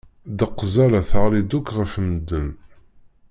[0.39, 2.49] Deqzalla tɣelli-d akk ɣef medden.